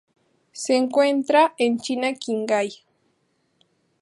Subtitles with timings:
[0.51, 2.71] Se encuentra en China en Qinghai.